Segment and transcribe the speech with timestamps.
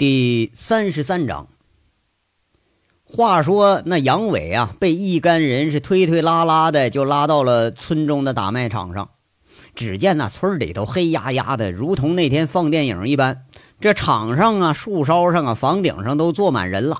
[0.00, 1.48] 第三十三章。
[3.04, 9.10] 话说那杨伟啊，被一干人是推推拉拉的，就拉到了村中的打麦场上。
[9.74, 13.44] 只见那村里头黑压压的，如同那天放电影一般。
[13.78, 16.96] 这场上啊，树梢上啊，房顶上都坐满人了。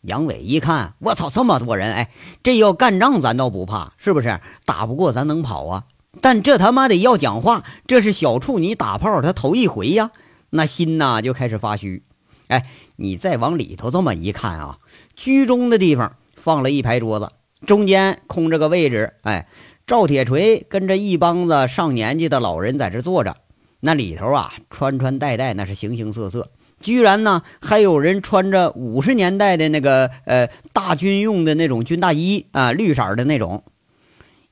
[0.00, 1.92] 杨伟一看，我操，这么多人！
[1.92, 2.10] 哎，
[2.42, 4.40] 这要干仗，咱倒不怕，是不是？
[4.64, 5.84] 打不过，咱能跑啊？
[6.22, 10.12] 但这他妈的要讲话，这是小处女打炮，他头一回呀，
[10.48, 12.04] 那心呐就开始发虚。
[12.48, 14.78] 哎，你再往里头这么一看啊，
[15.14, 17.30] 居中的地方放了一排桌子，
[17.66, 19.14] 中间空着个位置。
[19.22, 19.46] 哎，
[19.86, 23.36] 赵铁锤跟着一帮子上年纪的老人在这坐着。
[23.80, 26.50] 那里头啊，穿穿戴戴，那是形形色色。
[26.80, 33.64] 居然呢，还有人穿着五十年代的那个呃大军用的那种军大衣啊，绿色的那种。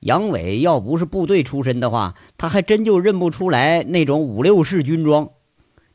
[0.00, 5.30] 杨伟要不是部队出身的话，他还真就认不出来那种五六式军装。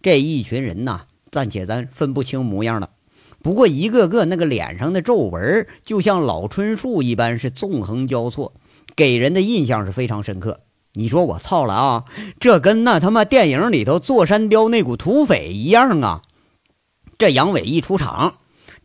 [0.02, 1.06] 这一群人呐。
[1.31, 2.90] 暂且咱分不清模样了，
[3.41, 8.53] 不过一个个那个脸上的皱纹，就像老椿树一般，是纵横交错，
[8.97, 10.59] 给人的印象是非常深刻。
[10.94, 12.03] 你说我操了啊，
[12.38, 16.22] 这跟那他妈电影里头座山雕那股土匪一样啊！
[17.17, 18.39] 这杨伟一出场，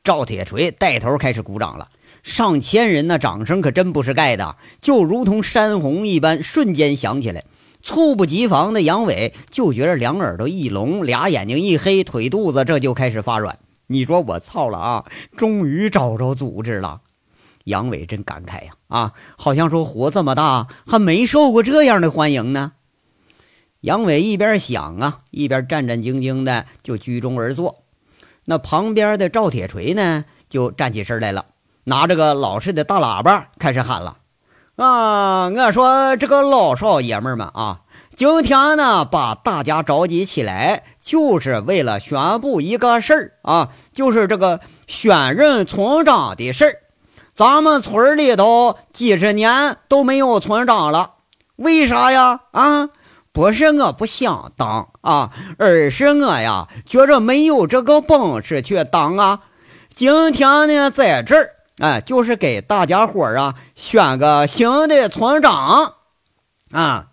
[0.04, 1.88] 赵铁锤带头开始鼓掌了，
[2.22, 7.44] 上千人那掌声可真不是盖的，就如同山洪一般，瞬间响起来。
[7.86, 13.60] 猝不及防的杨伟就觉着两耳朵一聋，俩眼睛一黑，腿肚子这就开始发软。
[13.86, 15.04] 你说我操了啊！
[15.36, 17.02] 终于找着组织了。
[17.62, 22.72] 杨伟真感慨呀啊，好像说活这么大还没受过这样的欢迎呢。
[23.82, 27.84] 杨伟一边想啊，一边战战兢兢的就居中而坐。
[28.46, 31.46] 那旁边的赵铁锤呢，就站起身来了，
[31.84, 34.16] 拿着个老式的大喇叭开始喊了。
[34.76, 37.80] 啊，我说这个老少爷们们啊，
[38.14, 46.74] 今天呢把大家召集起来，就是为了宣布一个事儿啊，就是这个选任村长的事儿。
[47.32, 51.12] 咱们村里头几十年都没有村长了，
[51.56, 52.40] 为啥呀？
[52.50, 52.90] 啊，
[53.32, 59.40] 不是我不想当啊，而是我呀觉着没有这个本事去当啊。
[59.94, 61.55] 今天呢，在这儿。
[61.78, 65.94] 哎，就是给大家伙啊选个新的村长
[66.72, 67.08] 啊！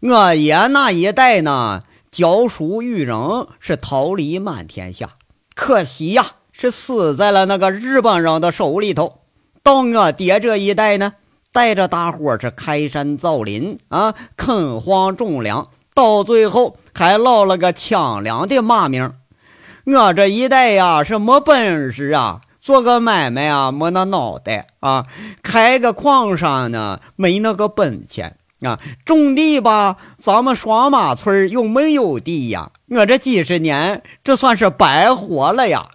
[0.00, 3.18] 我爷那一代呢，教书育人
[3.60, 5.10] 是桃李满天下，
[5.54, 9.20] 可惜呀，是死在了那个日本人的手里头。
[9.62, 11.12] 到我爹这一代呢，
[11.52, 19.12] 带着大伙是开山造林啊，垦荒种粮，到最后还落了个抢粮的骂名。
[19.84, 22.40] 我这一代呀，是没本事啊。
[22.68, 25.06] 做个买卖啊，没那脑袋啊；
[25.42, 32.72] 开个矿山呢，没那个本钱啊；种地吧，咱们双马村又没有地呀。
[32.90, 35.88] 我这几十年，这算是白活了呀。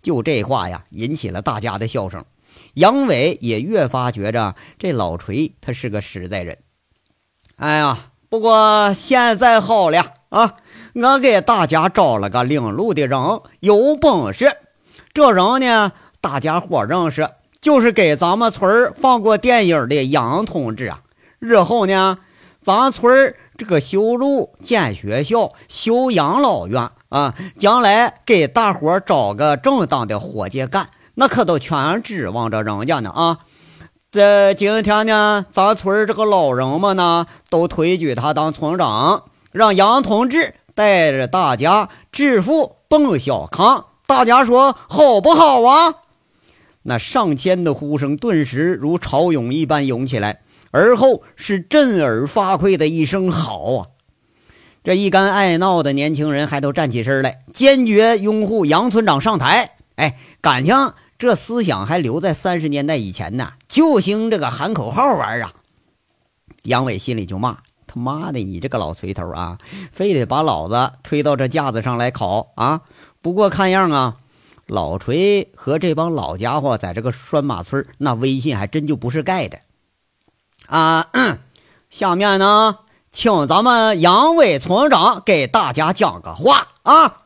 [0.00, 2.24] 就这话呀，引起了大家的笑声。
[2.72, 6.56] 杨伟也越发觉着这老锤他是个实在人。
[7.56, 7.98] 哎呀，
[8.30, 10.54] 不过现在好了啊，
[10.94, 14.56] 我给大家找了个领路的人，有本事。
[15.14, 15.92] 这人呢，
[16.22, 17.28] 大家伙认识，
[17.60, 21.00] 就是给咱们村放过电影的杨同志啊。
[21.38, 22.16] 日后呢，
[22.62, 33.40] 咱村这个修路、建学校、修养老院啊，将来给大伙找个正当的伙计干，那可都全指望着人家呢啊。
[34.10, 43.84] 这今天呢，咱村这个老人们呢，都推举他当村长，让杨同志带着大家致富奔小康。
[44.12, 45.94] 大家说好不好啊？
[46.82, 53.86] 那上千的呼声顿时如潮涌一般涌起来，而后是震耳发聩的一声“好啊！”
[54.84, 59.76] 这一干爱闹的年轻人还都站起身来，坚决拥护杨村长上台。
[59.96, 65.54] 哎，感情这思想还留在三十年代以前呢，就兴这个喊口号玩啊！
[66.64, 69.56] 杨伟心里就骂：“他妈的，你这个老锤头啊，
[69.90, 72.82] 非得把老子推到这架子上来烤啊！”
[73.22, 74.16] 不过看样啊，
[74.66, 79.60] 老锤和这帮老家伙在这个拴马村那威信还真就不是盖的
[80.66, 81.08] 啊！
[81.88, 82.78] 下面呢，
[83.12, 87.22] 请咱们杨伟村长给大家讲个话啊！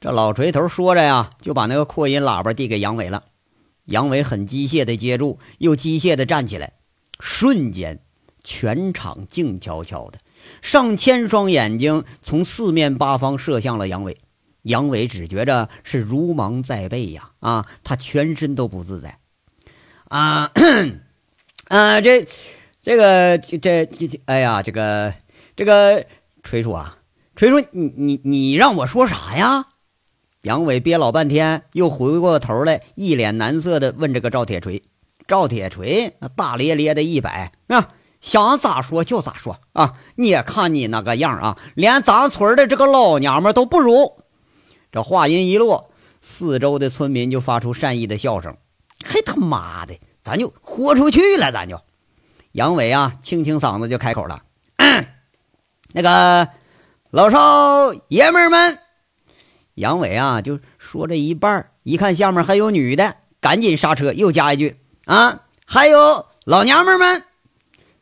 [0.00, 3.22] 这老锤头说着呀，就把那个扩音喇叭递给杨伟了。
[3.86, 6.74] 杨伟很机械的接住，又机械的站起来，
[7.18, 8.00] 瞬间
[8.42, 10.18] 全场静悄悄的，
[10.60, 14.18] 上千双眼睛从四面八方射向了杨伟。
[14.64, 17.30] 杨伟只觉着是如芒在背呀！
[17.40, 19.18] 啊，他全身都不自在。
[20.08, 20.50] 啊，
[21.68, 22.26] 啊，这，
[22.82, 25.14] 这个，这，这，这，哎呀，这个，
[25.56, 26.04] 这个，
[26.42, 26.98] 锤叔啊，
[27.36, 29.66] 锤叔，你，你，你让我说啥呀？
[30.42, 34.82] 杨伟憋老半天，又回过头来，一脸难色的问这个赵铁锤。
[35.26, 37.88] 赵铁锤大咧咧的一摆，啊，
[38.20, 39.94] 想咋说就咋说啊！
[40.16, 44.23] 你看你那个样啊，连咱村的这个老娘们都不如。
[44.94, 48.56] 这话音一落，四周的村民就发出善意的笑声。
[49.04, 51.80] 嘿，他妈的，咱就豁出去了，咱就。
[52.52, 54.44] 杨伟啊，清清嗓子就开口了
[55.92, 56.48] ：“那个
[57.10, 58.78] 老少爷们们。”
[59.74, 64.76] 杨伟啊，就说这一半一看下面还有女的，赶紧刹车，又加一句
[65.06, 67.24] ：“啊，还有老娘们们。”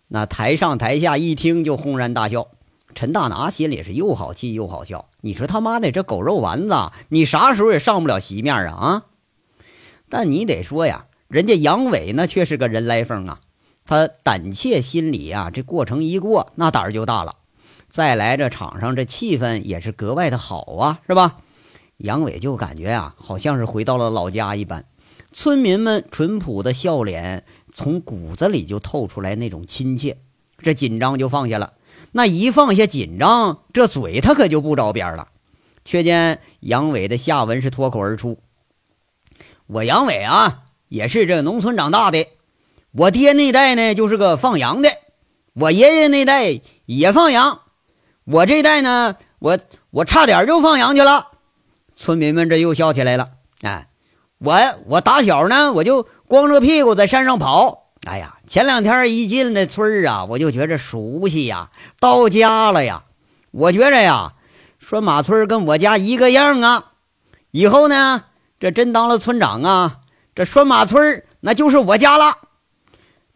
[0.08, 2.48] 那台上台下一听就轰然大笑。
[2.94, 5.08] 陈大拿心里是又好气又好笑。
[5.20, 6.74] 你说他妈的这狗肉丸子，
[7.08, 9.04] 你啥时候也上不了席面啊啊！
[10.08, 13.40] 但你得说呀，人家杨伟那却是个人来疯啊。
[13.84, 17.36] 他胆怯心理啊，这过程一过，那胆儿就大了。
[17.88, 21.38] 再来这场上这气氛也是格外的好啊，是吧？
[21.96, 24.84] 杨伟就感觉啊，好像是回到了老家一般。
[25.32, 30.18] 村民们淳朴的笑脸，从骨子里就透出来那种亲切，
[30.58, 31.72] 这紧张就放下了。
[32.12, 35.28] 那一放下紧张，这嘴他可就不着边了。
[35.84, 38.38] 却见杨伟的下文是脱口而出
[39.66, 42.28] ：“我杨伟啊，也是这农村长大的。
[42.92, 44.90] 我爹那代呢，就是个放羊的；
[45.54, 47.62] 我爷爷那代也放羊。
[48.24, 49.58] 我这代呢，我
[49.90, 51.30] 我差点就放羊去了。”
[51.96, 53.30] 村民们这又笑起来了。
[53.62, 53.88] 哎，
[54.38, 54.56] 我
[54.86, 57.81] 我打小呢，我就光着屁股在山上跑。
[58.04, 61.70] 哎呀，前两天一进那村儿啊，我就觉着熟悉呀，
[62.00, 63.04] 到家了呀。
[63.52, 64.32] 我觉着呀，
[64.78, 66.92] 拴马村跟我家一个样啊。
[67.52, 68.24] 以后呢，
[68.58, 70.00] 这真当了村长啊，
[70.34, 72.38] 这拴马村那就是我家了。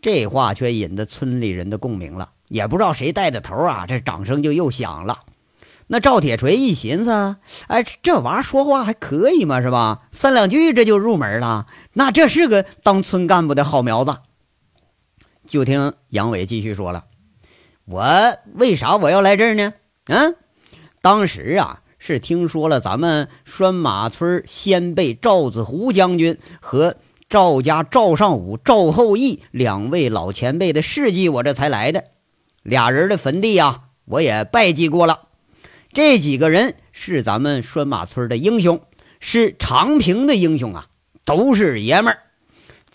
[0.02, 5.20] 这话却引得村里人的共鸣了，也不知道谁带的头啊，这掌声就又响了。
[5.86, 7.36] 那赵铁锤一寻思，
[7.68, 9.98] 哎，这娃说话还可以嘛，是吧？
[10.10, 14.16] 三两句这就入门了，那这是个当村干部的好苗子。
[15.46, 17.04] 就听杨伟继续说了
[17.86, 18.04] ：“我
[18.54, 19.72] 为啥我要来这儿呢？
[20.06, 20.36] 嗯，
[21.02, 26.96] 当时啊是听说了咱们拴马村先辈赵子胡将军和
[27.28, 32.04] 赵家赵尚武、赵后义两位老前辈的事迹，我这才来的。
[32.62, 35.22] 俩人的坟地呀，我也拜祭过了。”
[35.92, 38.82] 这几个人是咱们拴马村的英雄，
[39.18, 40.88] 是长平的英雄啊，
[41.24, 42.18] 都是爷们儿。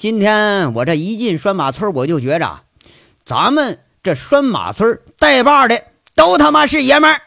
[0.01, 2.63] 今天我这一进拴马村，我就觉着，
[3.23, 5.79] 咱们这拴马村带把的
[6.15, 7.21] 都他妈是爷们儿。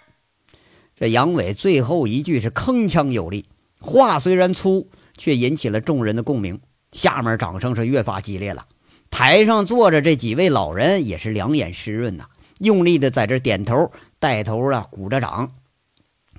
[0.97, 3.49] 这杨伟最后一句是铿锵有力，
[3.79, 6.61] 话虽然粗，却引起了众人的共鸣。
[6.91, 8.67] 下面掌声是越发激烈了。
[9.09, 12.25] 台上坐着这几位老人也是两眼湿润呐，
[12.59, 15.53] 用力的在这点头，带头啊鼓着掌。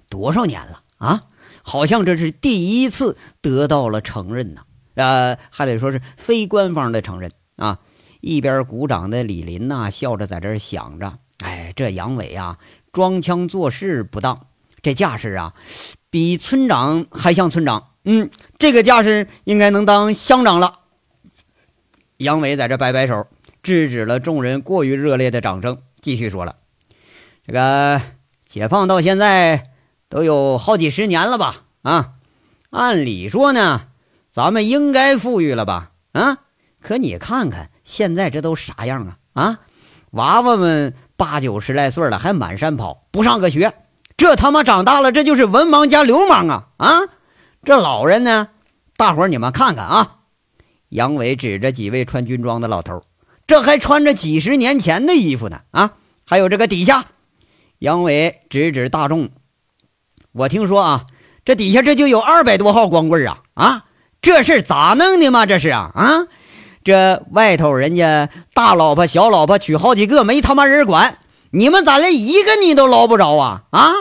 [0.10, 1.22] 多少年了啊？
[1.64, 4.65] 好像这是第一次得到了承认呐，
[4.96, 7.80] 呃，还得说是非官方的承认啊。
[8.22, 12.58] 一边鼓掌的李林呐，笑着在这想着：哎，这杨伟啊，
[12.92, 14.48] 装腔作势不当，
[14.82, 15.54] 这架势啊，
[16.10, 17.92] 比村长还像村长。
[18.04, 20.80] 嗯，这个架势应该能当乡长了。
[22.18, 23.28] 杨伟在这摆摆手，
[23.62, 26.56] 制止了众人过于热烈的掌声，继续说了：
[27.46, 28.02] 这个
[28.46, 29.72] 解放到现在。
[30.08, 31.64] 都有好几十年了吧？
[31.82, 32.14] 啊，
[32.70, 33.88] 按理说呢，
[34.36, 35.92] 咱们应该富裕了吧？
[36.12, 36.40] 啊，
[36.82, 39.18] 可你看看现在这都啥样啊？
[39.32, 39.60] 啊，
[40.12, 43.74] 娃娃们八九十来岁了，还满山跑，不上个学，
[44.18, 46.68] 这他妈长大了，这就是文盲加流氓啊！
[46.76, 46.90] 啊，
[47.64, 48.50] 这老人呢？
[48.98, 50.18] 大伙儿你们看看啊！
[50.90, 53.04] 杨伟指着几位穿军装的老头，
[53.48, 55.62] 这还穿着几十年前的衣服呢！
[55.72, 55.94] 啊，
[56.28, 57.06] 还有这个底下，
[57.80, 59.30] 杨伟指指大众。
[60.34, 61.06] 我听说啊，
[61.46, 63.42] 这底下这就有二百多号光棍啊！
[63.54, 63.86] 啊，
[64.26, 65.46] 这事咋弄的嘛？
[65.46, 66.26] 这是啊啊！
[66.84, 71.20] 这外头人家大老婆小老婆娶好几个，没他妈人管，
[71.52, 73.66] 你们咋连一个你都捞不着啊？
[73.70, 73.92] 啊！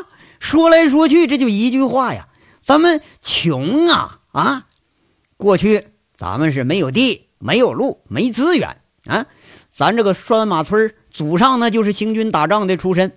[0.41, 2.27] 说来说去，这就一句话呀，
[2.63, 4.63] 咱们穷啊啊！
[5.37, 9.27] 过去咱们是没有地、没有路、没资源啊，
[9.71, 13.13] 咱这个拴马村祖上呢就是行军打仗的出身，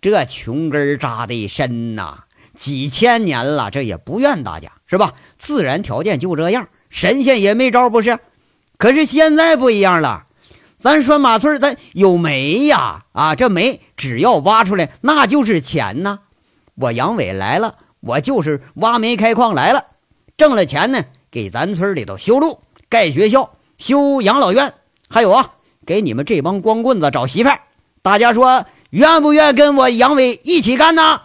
[0.00, 2.24] 这穷根扎的深呐。
[2.60, 5.14] 几千年了，这也不怨大家，是吧？
[5.38, 8.18] 自然条件就这样，神仙也没招，不是？
[8.76, 10.24] 可是现在不一样了，
[10.76, 13.06] 咱拴马村，咱有煤呀！
[13.12, 16.18] 啊，这煤只要挖出来，那就是钱呐。
[16.74, 19.86] 我杨伟来了，我就是挖煤开矿来了，
[20.36, 24.74] 挣了钱呢，给咱村里头修路、盖学校、修养老院，
[25.08, 25.54] 还有啊，
[25.86, 27.60] 给你们这帮光棍子找媳妇儿。
[28.02, 31.22] 大家说，愿不愿跟我杨伟一起干呢？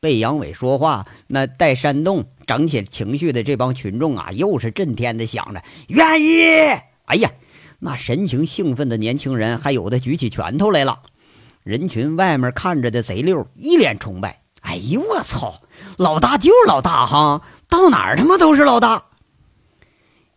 [0.00, 6.52] 被杨伟说话那带煽动、整起情绪的这帮群众啊，又是震天的想着愿意。
[7.04, 7.30] 哎呀，
[7.78, 11.00] 那神情兴奋的年轻人还有的举起拳头来了。
[11.62, 14.42] 人群外面看着的贼溜一脸崇拜。
[14.62, 15.62] 哎呦我操，
[15.96, 19.04] 老大就是老大哈，到哪儿他妈都是老大。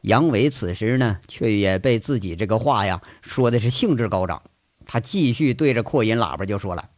[0.02, 4.42] 杨伟此时呢，却也被自己这个话呀说的是兴致高涨。
[4.86, 6.90] 他继续对着扩音喇叭就说了：“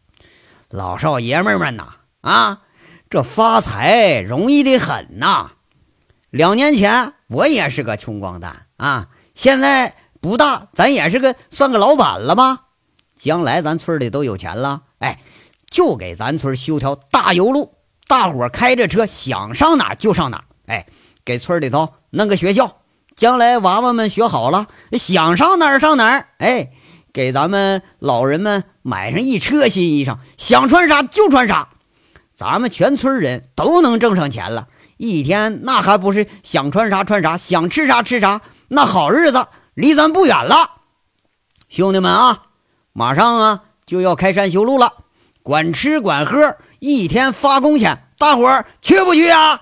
[0.70, 2.62] 老少爷们们呐，啊，
[3.10, 5.52] 这发财容易的很呐。
[6.30, 12.62] 两年前我也是个穷光蛋啊，现在不大，咱也是个算个老板了吧？
[13.16, 15.20] 将来咱村里都有钱了，哎，
[15.70, 17.76] 就给咱村修条大油路，
[18.08, 20.46] 大伙开着车想上哪就上哪。
[20.68, 20.88] 哎，
[21.26, 22.78] 给村里头弄个学校。”
[23.16, 26.26] 将来娃娃们学好了，想上哪上哪。
[26.40, 26.72] 哎，
[27.14, 31.70] 给咱们老人们买上一车新衣裳，想穿啥就穿啥。
[32.36, 38.42] 咱们全村人都能挣上钱了，一天那还不是想穿啥穿啥，想吃啥吃啥？
[38.68, 40.72] 那好日子离咱不远了。
[41.70, 42.44] 兄弟们啊，
[42.92, 44.94] 马上啊就要开山修路了，
[45.44, 49.62] 管吃管喝，一天发工钱，大伙儿去不去啊？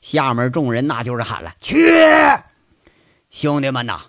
[0.00, 1.94] 下面众人那就是喊了去。
[3.30, 4.00] 兄弟们呐，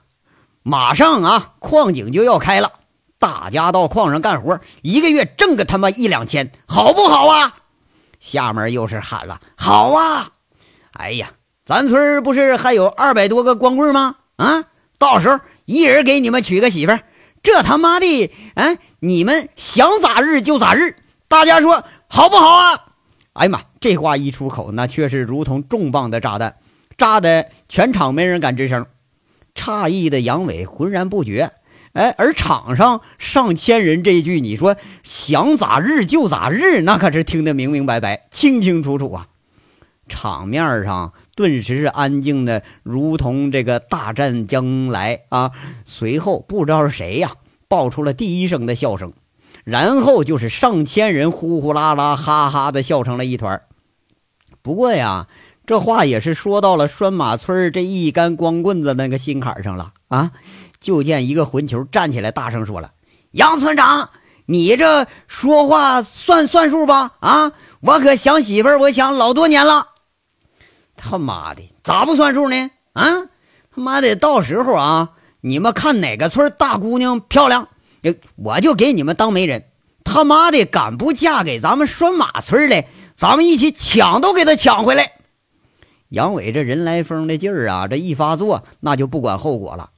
[0.64, 2.72] 马上啊，矿井就要开了，
[3.20, 7.58] 大家到矿上干活，一个月挣个他妈一两千，好不好啊？
[8.22, 10.30] 下面又是喊了，好啊！
[10.94, 11.32] 哎呀，
[11.66, 14.16] 咱村不是还有二百多个光棍吗？
[14.38, 14.64] 啊，
[14.98, 16.98] 到时候一人给你们娶个媳妇，
[17.42, 20.96] 这他妈的，哎，你们想咋日就咋日，
[21.28, 22.86] 大家说好不好啊？
[23.34, 26.58] 哎呀妈，这话一出口，那却是如同重磅的炸弹，
[26.98, 28.86] 炸的全场没人敢吱声。
[29.56, 31.52] 诧异的杨伟浑然不觉，
[31.94, 39.28] 哎，而场上上千人这一句，你说想咋日就咋日，那可是听得明明白白、清清楚楚啊！
[40.08, 45.52] 场面上顿时是安静的，如同这个大战将来啊！
[45.84, 47.34] 随后不知道是谁呀，
[47.68, 49.12] 爆出了第一声的笑声，
[49.66, 53.62] 然后就是上千人呼呼啦啦、哈哈的笑成了一团。
[54.62, 55.28] 不过呀。
[55.64, 60.32] 这话也是说到了拴马村这一杆光棍子那个心坎上了啊！
[60.82, 62.92] 就见一个混球站起来，大声说了
[63.32, 64.10] ：“杨村长，
[64.48, 67.12] 你这说话算算数吧？
[67.20, 69.90] 啊，我可想媳妇儿，我想老多年了。
[70.98, 72.72] 他妈的，咋不算数呢？
[72.94, 73.06] 啊，
[73.74, 75.12] 他妈的，到时候啊，
[75.42, 77.68] 你们看哪个村大姑娘漂亮，
[78.36, 79.66] 我就给你们当媒人。
[80.04, 82.84] 他妈的，敢不嫁给咱们拴马村的，
[83.16, 85.12] 咱们一起抢都给他抢回来。”
[86.10, 89.92] 杨伟这人来疯的劲儿啊，这一发作，那就不管后果了。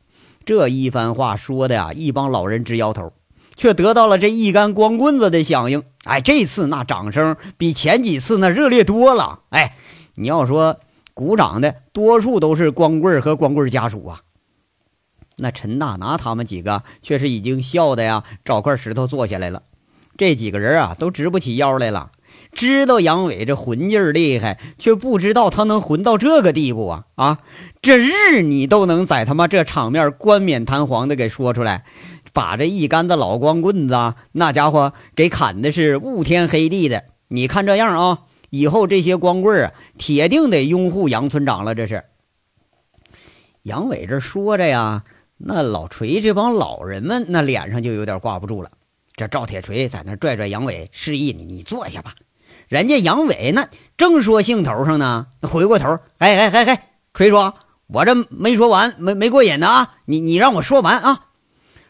[0.46, 3.14] 这一番话说的呀，一帮老人直摇头，
[3.56, 5.84] 却得到了这一杆光棍子的响应。
[6.04, 9.40] 哎，这次那掌声比前几次那热烈多了。
[9.50, 9.78] 哎，
[10.16, 10.80] 你要说
[11.14, 14.22] 鼓掌的多数都是光棍和光棍家属啊。
[15.38, 19.64] 那陈大拿他们几个却是已经笑的呀，找块石头坐下来了。
[20.16, 22.12] 这几个人啊，都直不起腰来了。
[22.52, 27.06] 知道杨伟这混劲儿厉害，却不知道他能混到这个地步啊！
[27.16, 27.40] 啊，
[27.84, 31.84] 这日你都能在他妈这场面冠冕堂皇的给说出来，
[32.32, 37.04] 把这一杆子老光棍子那家伙给砍的是雾天黑地的。
[37.28, 41.76] 你看这样啊，以后这些光棍啊，铁定得拥护杨村长了。
[41.76, 42.06] 这是
[43.64, 45.04] 杨伟这说着呀，
[45.38, 48.72] 那老锤这帮老人们那脸上就有点挂不住了。
[49.18, 52.16] 这赵铁锤在那拽拽杨伟，示意你你坐下吧。
[52.70, 57.52] 人家杨伟那正说兴头上呢，回过头，哎哎哎哎，锤叔，
[57.94, 59.94] 我这没说完，没没过瘾呢啊！
[60.06, 61.26] 你你让我说完啊！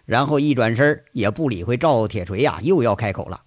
[0.03, 3.39] 然后一转身也不理会赵铁锤呀，又要开口了。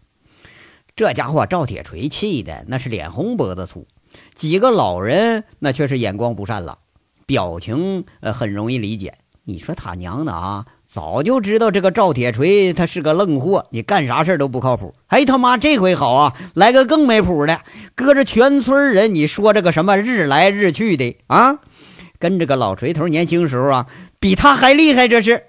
[0.96, 3.86] 这家伙赵铁锤气的那是脸红脖子粗，
[4.34, 6.78] 几个老人那却是眼光不善了，
[7.26, 9.18] 表情呃很容易理解。
[9.44, 10.64] 你说他娘的啊！
[10.86, 14.94] 早就知道这个赵铁锤他是个愣货，你干啥事都不靠谱。
[15.08, 17.60] 哎他妈，这回好啊，来个更没谱的，
[17.94, 21.58] 搁着全村人，你说这个什么日来日去的啊，
[22.18, 23.86] 跟这个老锤头年轻时候啊，
[24.18, 25.08] 比他还厉害。
[25.08, 25.44] 这是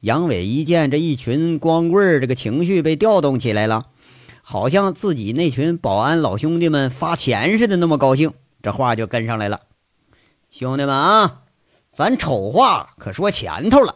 [0.00, 3.86] 杨伟一见这一群光棍这个情绪被调动起来了，
[4.42, 9.60] 好像自己那群保安老兄弟们发钱似的，那么高兴，这话就跟上来了，
[10.50, 11.42] 兄弟们啊。
[11.92, 13.94] 咱丑话可说前头了，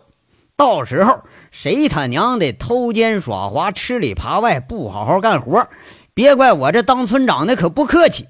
[0.57, 1.21] 到时候
[1.51, 5.69] 谁他娘的偷奸耍滑、吃里扒外、不好好干活，
[6.15, 8.27] 别怪我这当村长的可不客气。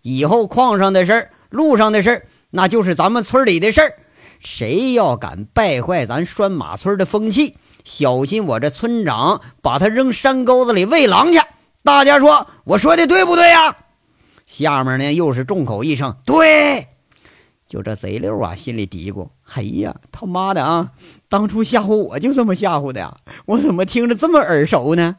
[0.00, 3.98] 以后矿上的事儿、路上的事儿，那就是咱们村里的事儿。
[4.38, 11.40] 谁要敢败坏咱拴马村的风气，小心我这村长把他扔山沟子里喂狼去。
[11.82, 13.76] 大家说我说的对不对呀？
[14.46, 16.88] 下面呢又是众口一声对。
[17.66, 20.90] 就这贼溜啊，心里嘀咕：哎呀，他妈的啊！
[21.30, 23.16] 当初吓唬我就这么吓唬的呀，
[23.46, 25.16] 我怎么听着这么耳熟呢？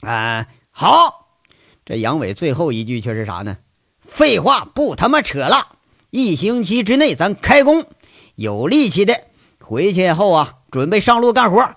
[0.00, 1.36] 啊，好，
[1.84, 3.58] 这杨伟最后一句却是啥呢？
[4.00, 5.76] 废话不他妈扯了，
[6.14, 7.86] 一星期之内咱开工，
[8.34, 9.14] 有力气的
[9.58, 11.76] 回去后啊，准备上路干活，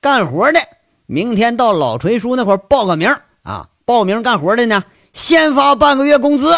[0.00, 0.60] 干活的。
[1.06, 3.12] 明天到老锤叔那块报个名
[3.42, 3.70] 啊！
[3.84, 6.54] 报名干活的呢，先发半个月工资。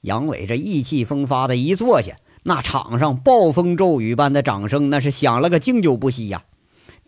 [0.00, 6.44] 杨伟这意气风发的一坐下，那场上暴风骤雨般的掌声那是响了个经久不息呀。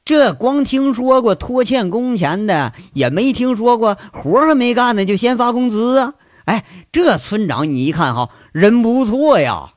[0.05, 6.13] 这光听说过拖欠工钱的，也没听说过活还没干呢就先发工资啊！
[6.45, 9.75] 哎，这村长你一看哈，人不错呀。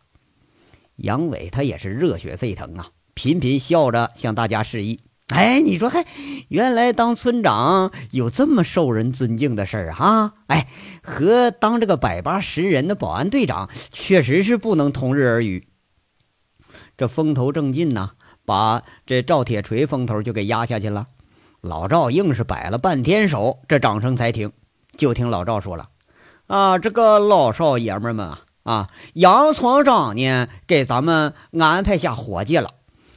[0.95, 5.01] 杨伟他也是热血沸腾啊，频频笑着向大家示意。
[5.27, 6.03] 哎，你说，嘿，
[6.47, 10.33] 原来当村长有这么受人尊敬的事儿哈！
[10.47, 10.67] 哎，
[11.03, 15.67] 和当这个百八十人的保安队长确实是不能同日而语。
[16.97, 18.13] 这风头正劲呢，
[18.45, 21.05] 把这赵铁锤风头就给压下去了。
[21.61, 24.51] 老赵硬是摆了半天手，这掌声才停。
[24.97, 25.89] 就听老赵说了
[26.47, 32.71] ：“啊，这个老少爷们们啊，啊，杨村长呢给咱们安排下伙计了，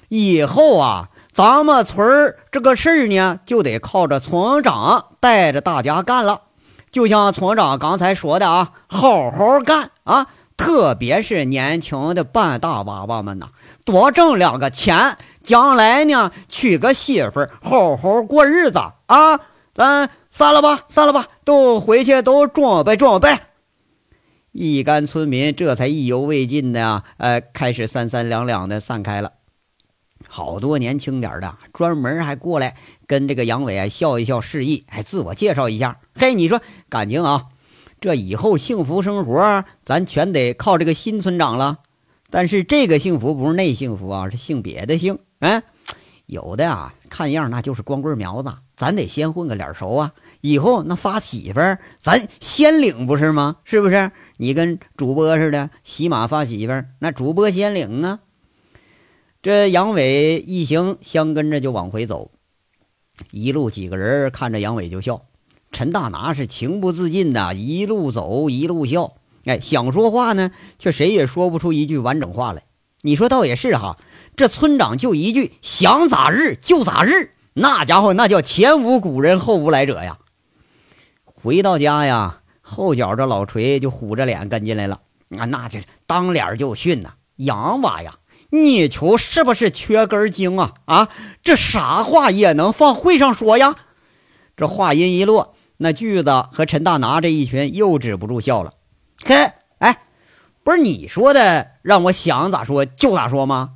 [0.08, 6.42] 以后啊。”咱们村儿这个事儿呢，就得靠着村长带着大家干了。
[6.92, 10.28] 就像村长刚才说的啊，好好干啊！
[10.56, 13.48] 特别是年轻的半大娃娃们呐，
[13.84, 19.40] 多挣两个钱，将来呢娶个媳妇儿，好好过日子啊！
[19.74, 23.36] 咱散了吧，散了吧，都回去都准备准备。
[24.56, 29.32] 一干村民这才意犹未尽的啊，呃，开始三三两两的散开了。
[30.28, 32.76] 好多年轻点的，专门还过来
[33.08, 35.98] 跟这个杨伟啊笑一笑，示意，还自我介绍一下。
[36.14, 37.46] 嘿，你说感情啊，
[38.00, 41.80] 这以后幸福生活，咱全得靠这个新村长了。
[42.30, 45.18] 但是这个幸福不是那幸福啊，是姓别的姓。
[45.40, 45.64] 嗯，
[46.26, 50.12] 有的啊，看样那就是光棍苗子，咱得先混个脸熟啊。
[50.40, 51.60] 以后那发媳妇，
[52.00, 53.56] 咱先领不是吗？
[53.64, 54.12] 是不是？
[54.44, 58.18] 你跟主播似的，洗马发媳妇儿，那主播先领啊。
[59.40, 62.30] 这杨伟一行相跟着就往回走，
[63.30, 65.22] 一路几个人看着杨伟就笑。
[65.72, 69.14] 陈大拿是情不自禁的，一路走一路笑。
[69.46, 72.64] 哎，想说话呢，却谁也说不出一句完整话来。
[73.00, 73.98] 你说倒也是哈，
[74.36, 80.18] 这村长就一句想咋日就咋日，那家伙那叫前无古人后无来者呀。
[81.24, 85.00] 回到家呀，后脚这老锤就虎着脸跟进来了，
[85.38, 88.18] 啊，那就当脸就训呐，杨娃呀。
[88.50, 90.72] 你球是不是缺根筋啊？
[90.86, 91.08] 啊，
[91.42, 93.76] 这啥话也能放会上说呀？
[94.56, 98.74] 这话音一落，那句子和陈大拿这一群又止不住笑了。
[99.24, 99.34] 嘿，
[99.78, 100.04] 哎，
[100.62, 103.72] 不是你说的，让我想咋说就咋说吗？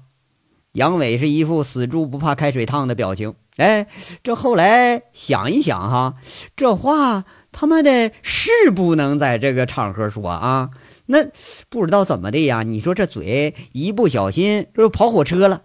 [0.73, 3.35] 杨伟是一副死猪不怕开水烫的表情。
[3.57, 3.89] 哎，
[4.23, 6.15] 这后来想一想哈，
[6.55, 10.71] 这话他妈的是不能在这个场合说啊。
[11.07, 11.25] 那
[11.71, 12.63] 不知道怎么的呀？
[12.63, 15.63] 你说这嘴一不小心就跑火车了。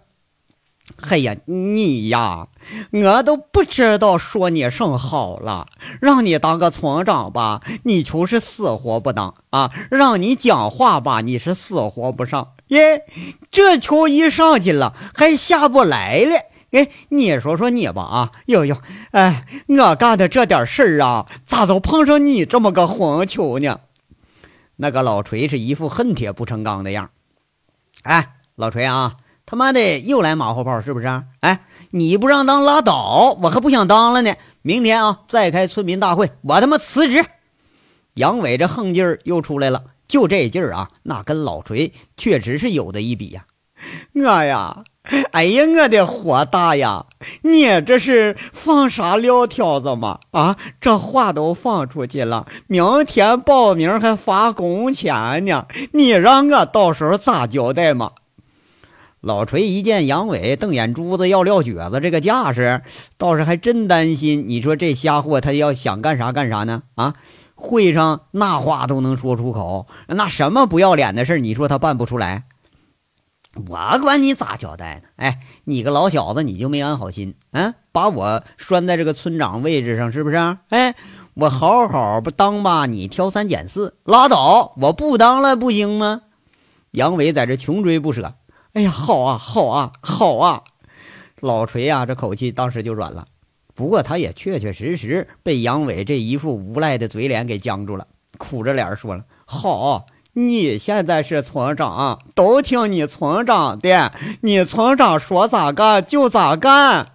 [1.00, 2.48] 嘿呀，你呀，
[2.92, 5.66] 我都不知道说你甚好了。
[6.00, 12.52] 让你当个村长吧，你就是死活不当啊；让你讲话吧，你是死活不上。
[12.68, 13.04] 耶，
[13.50, 16.36] 这球一上去了，还下不来了。
[16.74, 18.32] 哎，你说说你吧啊！
[18.46, 18.76] 哟哟，
[19.12, 23.78] 哎，我干的这点事儿啊，咋都碰上你这么个混球呢？
[24.76, 27.10] 那个老锤是一副恨铁不成钢的样
[28.02, 31.06] 哎，老锤啊，他妈的又来马后炮是不是？
[31.38, 31.60] 哎，
[31.92, 34.34] 你不让当拉倒，我还不想当了呢。
[34.62, 37.24] 明天啊，再开村民大会，我他妈辞职。
[38.14, 43.46] 杨伟这横劲儿又出来了，就这劲儿啊，那跟老锤确实是有的一比呀。
[44.14, 44.82] 我呀。
[45.32, 47.04] 哎呀，我的火大呀！
[47.42, 50.20] 你这是放啥撂挑子吗？
[50.30, 58.12] 啊，这话都放出去了，明天报名还发工钱呢，你让我到时候咋交代嘛？
[59.20, 62.80] 老锤一见杨伟瞪眼珠子要撂蹶子这个架势，
[63.18, 64.44] 倒是还真担心。
[64.46, 66.82] 你说这瞎货他要想干啥干啥呢？
[66.94, 67.12] 啊，
[67.54, 72.44] 会上那话都能说出口，那什么不要脸的事你说他办不出来？
[73.56, 75.08] 我管你咋交代呢？
[75.16, 77.74] 哎，你个老小子，你就没安好心啊？
[77.92, 80.36] 把我拴在这个村长位置上，是不是？
[80.70, 80.94] 哎，
[81.34, 84.74] 我好好不当吧，你挑三拣四，拉倒！
[84.78, 86.22] 我不当了，不行吗？
[86.90, 88.34] 杨伟在这穷追不舍。
[88.72, 90.62] 哎呀，好啊，好啊，好啊！
[91.40, 93.26] 老锤啊，这口气当时就软了。
[93.74, 98.06] 不过他也确确实实被杨伟这一副无赖的嘴脸给僵住了，
[98.38, 107.12] 苦着脸说了：“好，你现在是村长，都听你村长的，你村长说咋干就咋干。”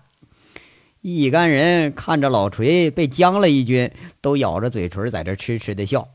[1.01, 6.07] 一干人看着老锤被僵了一军，都咬着嘴唇在这痴痴的笑。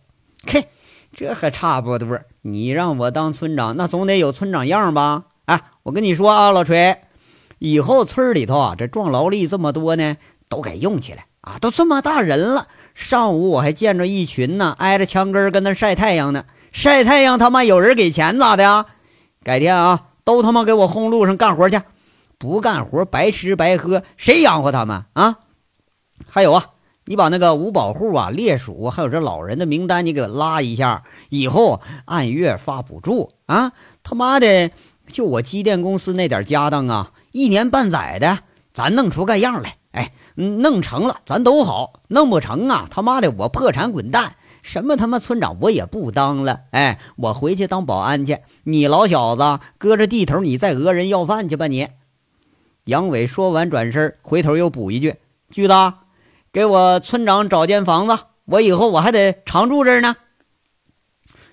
[0.46, 0.66] 嘿，
[1.14, 2.20] 这还差不多。
[2.42, 5.24] 你让我当村长，那总得有村长样吧？
[5.46, 6.98] 哎，我跟你说啊，老锤，
[7.58, 10.16] 以后村里头啊，这壮劳力这么多呢。
[10.46, 11.58] 都给用起来啊！
[11.58, 16.44] 都这么大人了，上午我还见着一群呢，挨着墙根跟那晒太阳呢。
[16.74, 18.86] 晒太阳他妈有人给钱咋的？
[19.44, 21.80] 改天啊，都他妈给我轰路上干活去！
[22.36, 25.36] 不干活白吃白喝，谁养活他们啊？
[26.28, 26.66] 还有啊，
[27.04, 33.70] 你把那个五保户啊、烈属还有这老人的名单你给拉一下，以后按月发补助啊！
[34.02, 34.72] 他妈的，
[35.06, 38.40] 就我机电公司那点家当啊，一年半载的，
[38.74, 40.12] 咱弄出个样来，哎。
[40.36, 44.34] 弄成了，咱都好；弄不成啊，他妈的，我破产滚蛋！
[44.64, 48.38] 什么他妈村长我也不当了，哎，我回去当保安去。
[48.62, 51.88] 你老小子搁着地头，你再讹人要饭去吧你！
[52.84, 55.16] 杨伟说完，转身回头又补一句
[55.52, 55.74] ：“巨子，
[56.50, 60.16] 给我村长找间房子，我以后我还得常住这儿呢。”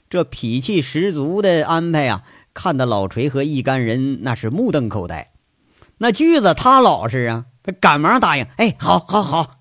[0.09, 5.31] 这脾气十足的安排啊，看得老锤和一干人那是目瞪口呆。
[5.97, 7.45] 那巨子他老实啊。
[7.63, 9.59] 他赶忙答应，哎，好，好，好。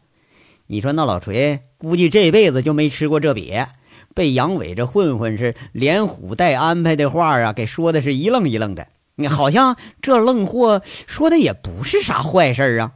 [0.68, 3.68] 你说那老锤估计这辈子就没吃过这瘪，
[4.14, 8.88] 被杨伟这混混是连唬带安排的话啊，给说的是一愣一愣的。
[9.14, 12.92] 你好像这愣货说的也不是啥坏事啊。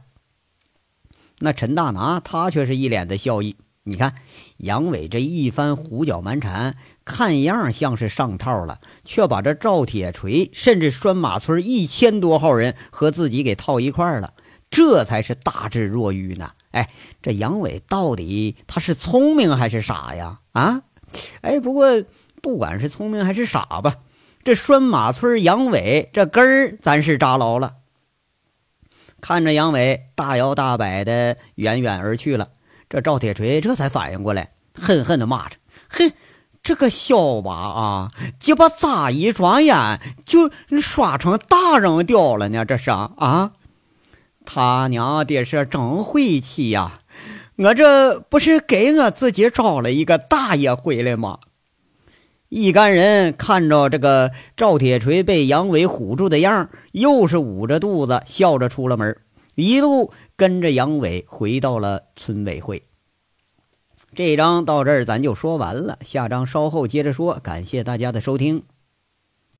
[1.39, 3.55] 那陈大拿他却是一脸的笑意。
[3.87, 4.13] 你看
[4.57, 14.33] 杨伟这一番胡搅蛮缠，看样像是上套了，却把这赵铁锤甚至拴马村一千多号人和自己给套一块了。
[14.71, 16.51] 这才是大智若愚呢！
[16.71, 16.89] 哎，
[17.25, 20.41] 这杨伟到底他是聪明还是傻呀？
[20.51, 20.83] 啊，
[21.41, 22.03] 哎，不过
[22.39, 23.95] 不管是聪明还是傻吧，
[24.43, 27.77] 这拴马村杨伟这根儿咱是扎牢了。
[29.21, 32.49] 看着杨伟大摇大摆的远远而去了，
[32.89, 35.55] 这赵铁锤这才反应过来，恨恨的骂着
[35.89, 36.13] ：“哼，
[36.61, 42.63] 这个小娃啊，鸡巴咋一转眼就刷成大人掉了呢？
[42.65, 43.53] 这是啊！”
[44.45, 46.99] 他娘的是真晦气呀！
[47.57, 51.39] 我这不是给我自己找了一个大爷回来吗？
[52.49, 59.17] 一干人看着这个赵铁锤被杨伟唬住的样又是捂着肚子笑着出了门，
[59.55, 62.83] 一路跟着杨伟回到了村委会。
[64.13, 67.39] 这章到这儿咱就说完了，下章稍后接着说。
[67.41, 68.63] 感谢大家的收听。